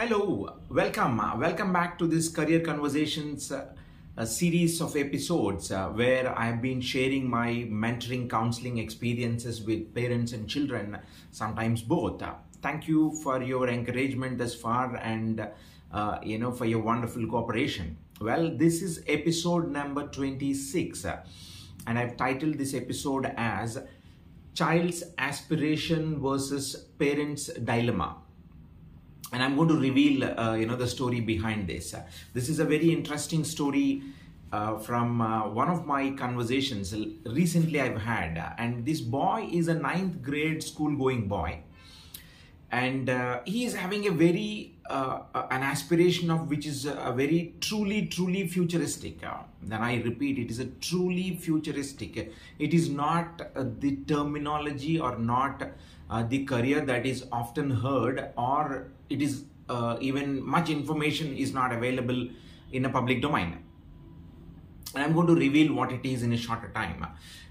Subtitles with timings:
[0.00, 1.18] Hello, welcome.
[1.18, 6.62] Uh, welcome back to this Career Conversations uh, series of episodes uh, where I have
[6.62, 10.98] been sharing my mentoring counseling experiences with parents and children,
[11.32, 12.22] sometimes both.
[12.22, 15.48] Uh, thank you for your encouragement thus far and
[15.90, 17.96] uh, you know for your wonderful cooperation.
[18.20, 21.24] Well, this is episode number 26 uh,
[21.88, 23.82] and I've titled this episode as
[24.54, 28.18] Child's Aspiration versus Parents' Dilemma
[29.32, 31.94] and i'm going to reveal uh, you know the story behind this.
[31.94, 32.02] Uh,
[32.34, 34.02] this is a very interesting story
[34.52, 36.94] uh, from uh, one of my conversations
[37.26, 38.54] recently i've had.
[38.58, 41.60] And this boy is a ninth grade school going boy.
[42.70, 45.20] And uh, he is having a very uh,
[45.50, 49.20] an aspiration of which is a very truly truly futuristic.
[49.62, 52.32] Then i repeat it is a truly futuristic.
[52.58, 53.42] It is not
[53.80, 55.62] the terminology or not
[56.10, 61.52] uh, the career that is often heard or it is uh, even much information is
[61.52, 62.28] not available
[62.72, 63.58] in a public domain.
[64.94, 67.06] And i'm going to reveal what it is in a shorter time.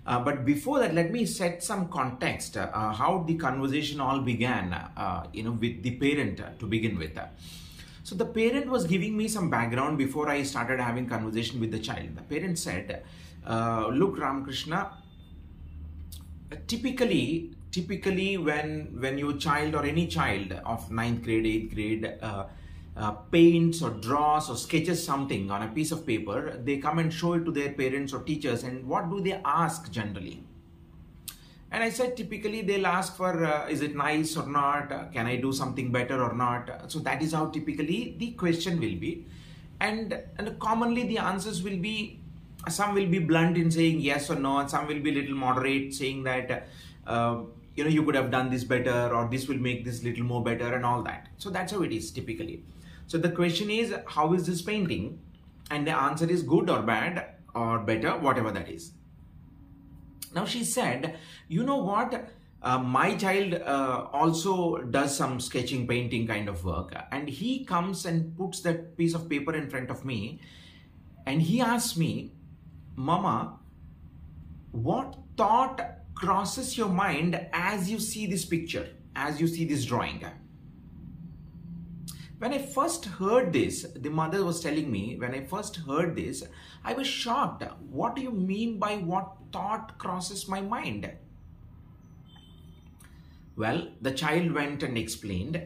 [0.05, 4.73] Uh, but before that let me set some context uh, how the conversation all began
[4.73, 7.19] uh, you know with the parent to begin with.
[8.03, 11.79] So the parent was giving me some background before i started having conversation with the
[11.79, 12.15] child.
[12.15, 13.03] The parent said
[13.45, 14.91] uh, look ramakrishna
[16.67, 18.69] typically typically when
[19.03, 22.45] when your child or any child of ninth grade eighth grade uh,
[22.97, 27.13] uh, paints or draws or sketches something on a piece of paper they come and
[27.13, 30.43] show it to their parents or teachers and what do they ask generally?
[31.71, 34.91] And i said typically they'll ask for uh, is it nice or not?
[34.91, 36.91] Uh, can i do something better or not?
[36.91, 39.25] So that is how typically the question will be.
[39.79, 41.97] And and commonly the answers will be
[42.77, 45.93] some will be blunt in saying yes or no and some will be little moderate
[45.93, 46.67] saying that
[47.05, 47.35] uh,
[47.77, 50.43] you know you could have done this better or this will make this little more
[50.43, 51.27] better and all that.
[51.37, 52.63] So that's how it is typically.
[53.05, 55.19] So the question is how is this painting?
[55.69, 58.91] And the answer is good or bad or better whatever that is.
[60.33, 61.17] Now she said
[61.47, 62.29] you know what?
[62.63, 66.95] Uh, my child uh, also does some sketching painting kind of work.
[67.11, 70.41] And he comes and puts that piece of paper in front of me.
[71.27, 72.31] And he asks me
[72.95, 73.59] Mama,
[74.71, 75.79] what thought
[76.19, 80.25] crosses your mind as you see this picture, as you see this drawing?
[82.39, 86.43] When I first heard this, the mother was telling me, when I first heard this,
[86.83, 87.63] I was shocked.
[87.89, 91.11] What do you mean by what thought crosses my mind?
[93.55, 95.65] Well, the child went and explained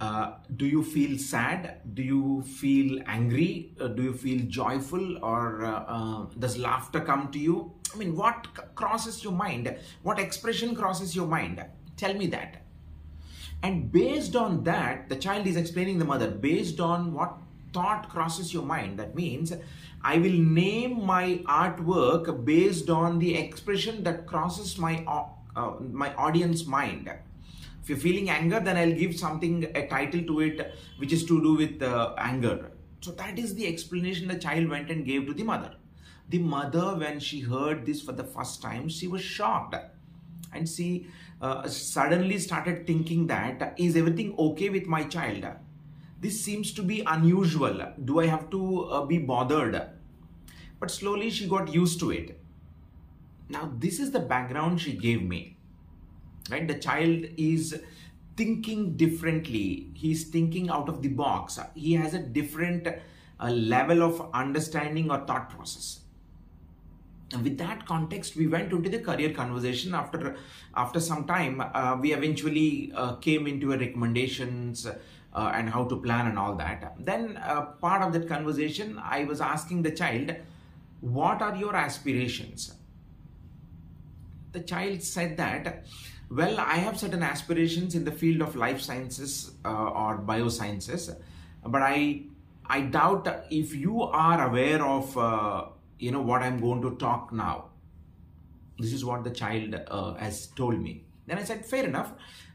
[0.00, 1.80] uh, do you feel sad?
[1.94, 3.72] Do you feel angry?
[3.80, 5.18] Uh, do you feel joyful?
[5.24, 7.72] Or uh, uh does laughter come to you?
[7.94, 9.76] I mean, what crosses your mind?
[10.02, 11.64] What expression crosses your mind?
[11.96, 12.62] Tell me that.
[13.62, 17.36] And based on that, the child is explaining the mother, based on what
[17.72, 19.52] thought crosses your mind, that means
[20.02, 26.66] I will name my artwork based on the expression that crosses my, uh, my audience
[26.66, 27.10] mind
[27.84, 31.42] if you're feeling anger, then I'll give something, a title to it, which is to
[31.42, 32.70] do with uh, anger.
[33.02, 35.74] So that is the explanation the child went and gave to the mother.
[36.34, 39.76] The mother, when she heard this for the first time, she was shocked.
[40.52, 41.06] And she
[41.40, 45.46] uh, suddenly started thinking that, is everything okay with my child?
[46.20, 47.86] This seems to be unusual.
[48.04, 49.80] Do I have to uh, be bothered?
[50.80, 52.40] But slowly she got used to it.
[53.48, 55.56] Now, this is the background she gave me
[56.50, 57.80] right the child is
[58.36, 64.28] thinking differently he's thinking out of the box he has a different uh, level of
[64.34, 66.03] understanding or thought process
[67.42, 69.94] with that context we went into the career conversation.
[69.94, 70.36] After
[70.74, 75.96] after some time uh, we eventually uh, came into a recommendations uh, and how to
[75.96, 76.94] plan and all that.
[76.98, 80.34] Then uh, part of that conversation i was asking the child
[81.00, 82.72] what are your aspirations?
[84.52, 85.84] The child said that
[86.30, 91.14] well, I have certain aspirations in the field of life sciences uh, or biosciences,
[91.66, 92.22] but I
[92.66, 95.66] I doubt if you are aware of uh,
[95.98, 97.66] you know what I'm going to talk now.
[98.78, 101.04] This is what the child uh, has told me.
[101.26, 102.12] Then I said, fair enough.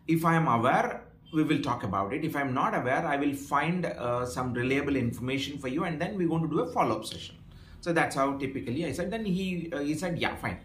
[0.08, 1.04] If I am aware,
[1.34, 2.26] we will talk about it.
[2.26, 6.18] If I'm not aware, I will find uh, some reliable information for you, and then
[6.18, 7.36] we're going to do a follow-up session.
[7.82, 9.12] So that's how typically I said.
[9.12, 10.60] Then he uh, he said, yeah, fine.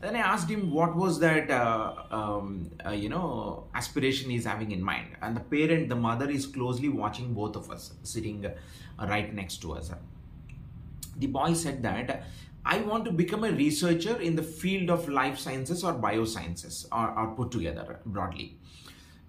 [0.00, 4.72] Then I asked him what was that, uh, um, uh, you know, aspiration he's having
[4.72, 5.06] in mind.
[5.22, 9.58] And the parent, the mother is closely watching both of us, sitting uh, right next
[9.58, 9.92] to us.
[11.16, 12.24] The boy said that,
[12.64, 17.10] I want to become a researcher in the field of life sciences or biosciences, or,
[17.18, 18.58] or put together broadly.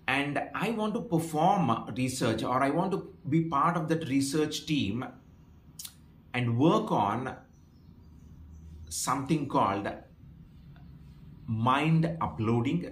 [0.07, 4.65] and I want to perform research or I want to be part of that research
[4.65, 5.05] team
[6.33, 7.35] and work on
[8.89, 9.87] something called
[11.47, 12.91] mind uploading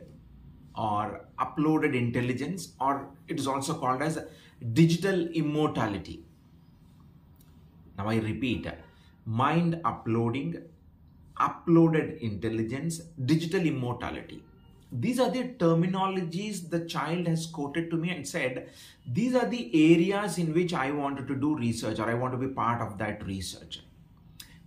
[0.75, 4.19] or uploaded intelligence or it is also called as
[4.73, 6.23] digital immortality.
[7.97, 8.67] Now I repeat,
[9.25, 10.61] mind uploading,
[11.39, 14.43] uploaded intelligence, digital immortality.
[14.91, 18.69] These are the terminologies the child has quoted to me and said,
[19.07, 22.37] these are the areas in which I wanted to do research or I want to
[22.37, 23.81] be part of that research.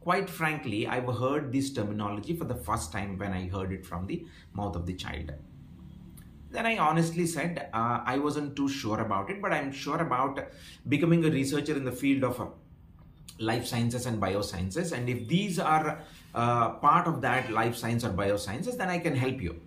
[0.00, 4.06] Quite frankly, I've heard this terminology for the first time when I heard it from
[4.06, 5.32] the mouth of the child.
[6.50, 10.38] Then I honestly said uh, I wasn't too sure about it, but I'm sure about
[10.88, 12.46] becoming a researcher in the field of uh,
[13.38, 14.92] life sciences and biosciences.
[14.92, 16.00] And if these are
[16.34, 19.60] uh, part of that life science or biosciences, then I can help you.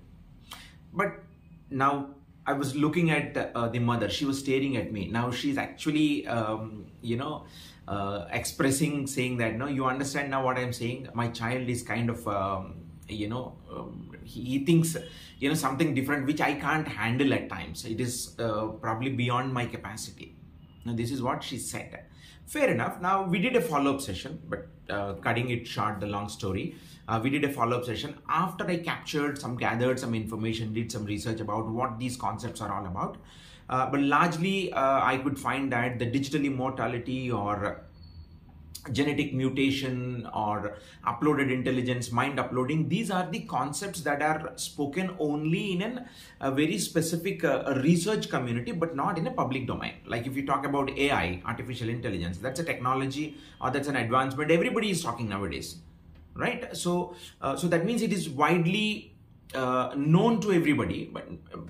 [0.94, 1.20] But
[1.70, 2.10] now
[2.46, 4.10] I was looking at uh, the mother.
[4.10, 5.08] She was staring at me.
[5.08, 7.46] Now she's actually, um, you know,
[7.88, 11.10] uh, expressing, saying that, no, you understand now what I'm saying.
[11.14, 12.76] My child is kind of, um,
[13.08, 14.96] you know, um, he, he, thinks,
[15.40, 17.86] you know, something different, which I can't handle at times.
[17.86, 20.36] It is uh, probably beyond my capacity.
[20.86, 22.06] Now, this is what she said.
[22.48, 23.02] Fair enough.
[23.02, 26.76] Now, we did a follow-up session, but uh, cutting it short, the long story,
[27.10, 31.04] uh, we did a follow-up session after I captured some, gathered some information, did some
[31.04, 33.18] research about what these concepts are all about.
[33.70, 37.82] Uh, but largely, uh, I could find that the digital immortality or
[38.92, 45.74] genetic mutation or uploaded intelligence, mind uploading, these are the concepts that are spoken only
[45.74, 46.06] in an,
[46.42, 49.94] a very specific uh, research community, but not in a public domain.
[50.06, 54.52] Like if you talk about AI, artificial intelligence, that's a technology or that's an advancement
[54.52, 55.78] everybody is talking nowadays,
[56.36, 56.76] right?
[56.76, 59.17] So, uh, so that means it is widely
[59.54, 61.26] uh, known to everybody, but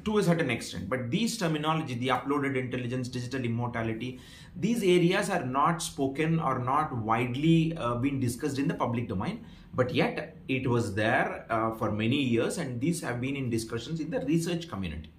[0.06, 0.90] to a certain extent.
[0.90, 4.20] But these terminology, the uploaded intelligence, digital immortality,
[4.56, 9.46] these areas are not spoken or not widely uh, been discussed in the public domain.
[9.74, 14.00] But yet it was there uh, for many years, and these have been in discussions
[14.00, 15.12] in the research community.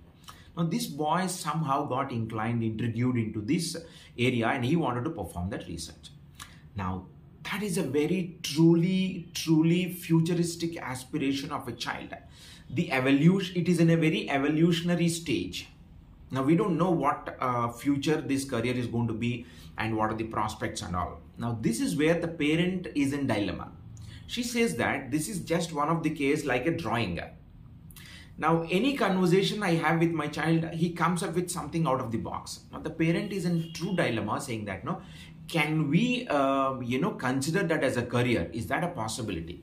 [0.57, 3.77] Now, this boy somehow got inclined, intrigued into this
[4.19, 6.11] area, and he wanted to perform that research.
[6.75, 7.07] Now,
[7.45, 12.15] that is a very truly, truly futuristic aspiration of a child.
[12.71, 15.69] The evolution, it is in a very evolutionary stage.
[16.31, 19.47] Now, we don't know what uh, future this career is going to be
[19.79, 21.21] and what are the prospects and all.
[21.39, 23.73] Now, this is where the parent is in dilemma.
[24.27, 27.19] She says that this is just one of the case like a drawing.
[28.37, 32.13] Now, any conversation I have with my child, he comes up with something out of
[32.13, 32.61] the box.
[32.71, 35.01] Now, the parent is in true dilemma saying that, no,
[35.49, 38.51] can we, uh, you know, consider that as a career?
[38.53, 39.63] Is that a possibility?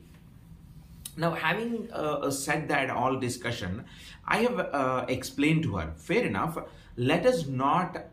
[1.17, 3.85] Now, having uh, said that all discussion,
[4.27, 6.57] I have uh, explained to her, fair enough,
[6.97, 8.07] let us not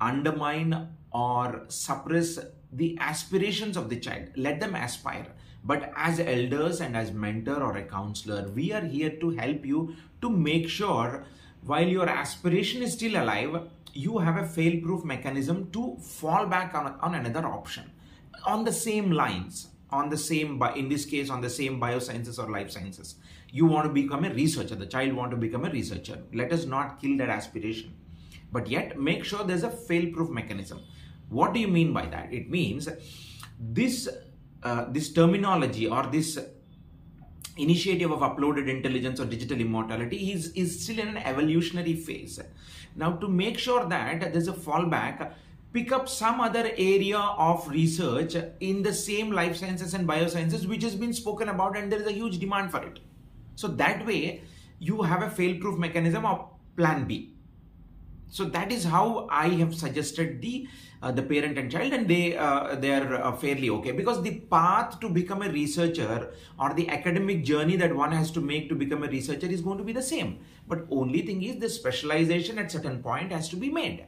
[0.00, 2.38] undermine or suppress
[2.72, 4.28] the aspirations of the child.
[4.36, 5.26] Let them aspire.
[5.64, 9.94] But as elders and as mentor or a counselor, we are here to help you
[10.20, 11.24] to make sure
[11.64, 16.98] while your aspiration is still alive, you have a fail-proof mechanism to fall back on,
[17.00, 17.90] on another option.
[18.46, 22.50] On the same lines on the same in this case on the same biosciences or
[22.50, 23.16] life sciences
[23.52, 24.74] you want to become a researcher.
[24.74, 26.22] The child want to become a researcher.
[26.32, 27.94] Let us not kill that aspiration.
[28.50, 30.80] But yet make sure there's a fail-proof mechanism.
[31.28, 32.32] What do you mean by that?
[32.32, 32.88] It means
[33.60, 34.08] this
[34.62, 36.38] uh, this terminology or this
[37.56, 42.40] initiative of uploaded intelligence or digital immortality is, is still in an evolutionary phase.
[42.96, 45.32] Now, to make sure that there's a fallback,
[45.72, 50.82] pick up some other area of research in the same life sciences and biosciences which
[50.82, 53.00] has been spoken about and there is a huge demand for it.
[53.54, 54.42] So that way,
[54.78, 57.31] you have a fail-proof mechanism of plan B.
[58.32, 60.66] So that is how I have suggested the
[61.02, 64.32] uh, the parent and child, and they uh, they are uh, fairly okay because the
[64.54, 68.74] path to become a researcher or the academic journey that one has to make to
[68.74, 70.38] become a researcher is going to be the same.
[70.66, 74.06] But only thing is the specialization at certain point has to be made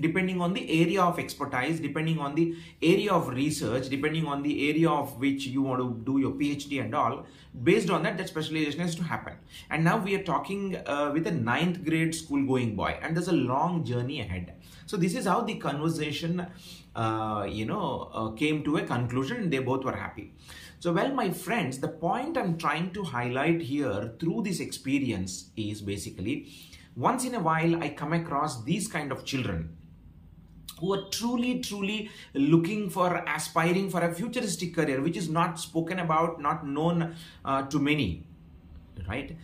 [0.00, 4.68] depending on the area of expertise, depending on the area of research, depending on the
[4.68, 7.24] area of which you want to do your PhD and all,
[7.62, 9.34] based on that, that specialization has to happen.
[9.70, 13.28] And now we are talking uh, with a ninth grade school going boy, and there's
[13.28, 14.54] a long journey ahead.
[14.86, 16.46] So this is how the conversation,
[16.94, 20.34] uh, you know, uh, came to a conclusion, and they both were happy.
[20.78, 25.80] So, well, my friends, the point I'm trying to highlight here through this experience is
[25.80, 26.52] basically
[26.94, 29.75] once in a while I come across these kind of children
[30.80, 35.98] who are truly, truly looking for, aspiring for a futuristic career, which is not spoken
[35.98, 37.14] about, not known
[37.44, 38.24] uh, to many,
[39.08, 39.36] right?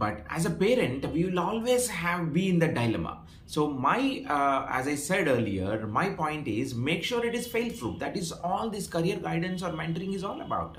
[0.00, 3.18] but as a parent we will always have be in the dilemma.
[3.46, 7.70] So my uh, as i said earlier my point is make sure it is fail
[7.80, 7.98] proof.
[7.98, 10.78] That is all this career guidance or mentoring is all about.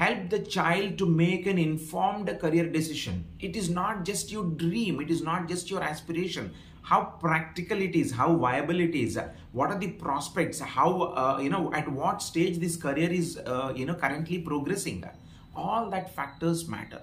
[0.00, 3.24] Help the child to make an informed career decision.
[3.48, 5.00] It is not just your dream.
[5.00, 6.52] It is not just your aspiration
[6.82, 9.18] how practical it is how viable it is
[9.52, 13.72] what are the prospects how uh, you know at what stage this career is uh,
[13.74, 15.04] you know currently progressing.
[15.54, 17.02] All that factors matter.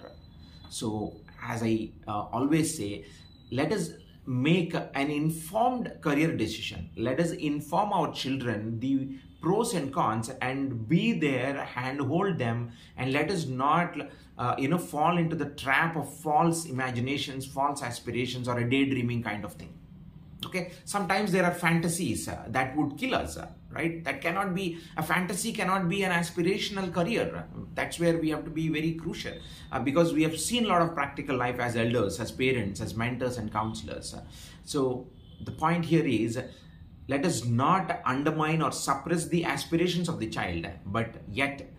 [0.70, 3.06] So, as I uh, always say,
[3.52, 3.92] let us
[4.28, 6.90] make an informed career decision.
[6.96, 13.14] Let us inform our children the pros and cons and be there, handhold them, and
[13.14, 13.98] let us not,
[14.38, 19.24] uh, you know, fall into the trap of false imaginations, false aspirations, or a daydreaming
[19.24, 19.74] kind of thing
[20.48, 20.72] okay?
[20.86, 24.04] Sometimes there are fantasies uh, that would kill us uh, right?
[24.04, 27.46] That cannot be a fantasy cannot be an aspirational career.
[27.76, 29.34] That's where we have to be very crucial
[29.72, 32.96] uh, because we have seen a lot of practical life as elders as parents as
[32.96, 34.16] mentors and counselors.
[34.64, 35.08] So
[35.42, 36.40] the point here is
[37.08, 41.70] let us not undermine or suppress the aspirations of the child but yet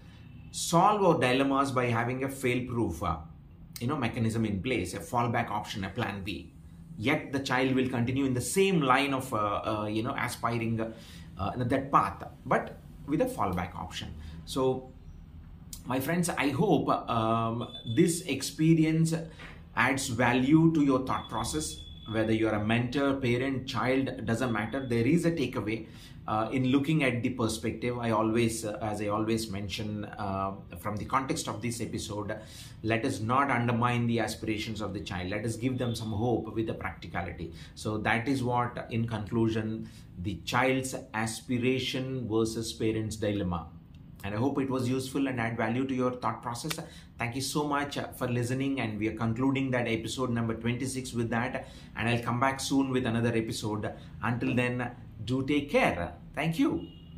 [0.50, 3.16] solve our dilemmas by having a fail proof uh,
[3.80, 6.52] you know mechanism in place a fallback option a plan b
[6.98, 10.80] yet the child will continue in the same line of uh, uh, you know aspiring
[10.80, 12.76] uh, that path but
[13.06, 14.14] with a fallback option.
[14.44, 14.90] So
[15.86, 19.14] my friends i hope um, this experience
[19.74, 21.84] adds value to your thought process.
[22.10, 24.86] Whether you're a mentor parent child doesn't matter.
[24.86, 25.86] There is a takeaway
[26.32, 30.96] uh, in looking at the perspective i always uh, as i always mention uh, from
[30.96, 32.36] the context of this episode
[32.82, 35.30] let us not undermine the aspirations of the child.
[35.30, 37.52] Let us give them some hope with the practicality.
[37.74, 39.88] So that is what in conclusion
[40.22, 43.66] the child's aspiration versus parents dilemma.
[44.24, 46.78] And i hope it was useful and add value to your thought process.
[47.18, 51.30] Thank you so much for listening and we are concluding that episode number 26 with
[51.30, 51.66] that.
[51.96, 53.92] And i'll come back soon with another episode.
[54.22, 54.90] Until then
[55.24, 56.14] do take care.
[56.34, 56.97] Thank you.